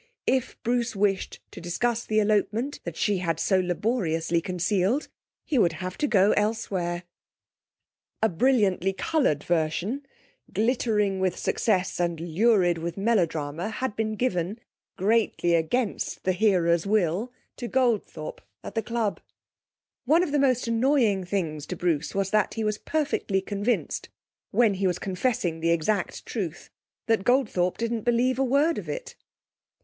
If 0.25 0.57
Bruce 0.63 0.95
wished 0.95 1.41
to 1.51 1.61
discuss 1.61 2.03
the 2.05 2.17
elopement 2.19 2.79
that 2.85 2.95
she 2.97 3.19
had 3.19 3.39
so 3.39 3.59
laboriously 3.59 4.41
concealed, 4.41 5.09
he 5.45 5.59
would 5.59 5.73
have 5.73 5.95
to 5.99 6.07
go 6.07 6.31
elsewhere. 6.31 7.03
A 8.23 8.27
brilliantly 8.27 8.93
coloured 8.93 9.43
version, 9.43 10.03
glittering 10.51 11.19
with 11.19 11.37
success 11.37 11.99
and 11.99 12.19
lurid 12.19 12.79
with 12.79 12.97
melodrama, 12.97 13.69
had 13.69 13.95
been 13.95 14.15
given 14.15 14.59
(greatly 14.97 15.53
against 15.53 16.23
the 16.23 16.33
hearer's 16.33 16.87
will) 16.87 17.31
to 17.57 17.67
Goldthorpe 17.67 18.41
at 18.63 18.73
the 18.73 18.81
club. 18.81 19.21
One 20.05 20.23
of 20.23 20.31
the 20.31 20.39
most 20.39 20.67
annoying 20.67 21.25
things 21.25 21.67
to 21.67 21.75
Bruce 21.75 22.15
was 22.15 22.31
that 22.31 22.55
he 22.55 22.63
was 22.63 22.79
perfectly 22.79 23.39
convinced, 23.39 24.09
when 24.49 24.73
he 24.73 24.87
was 24.87 24.97
confessing 24.97 25.59
the 25.59 25.69
exact 25.69 26.25
truth, 26.25 26.71
that 27.05 27.23
Goldthorpe 27.23 27.77
didn't 27.77 28.01
believe 28.01 28.39
a 28.39 28.43
word 28.43 28.79
of 28.79 28.89
it. 28.89 29.13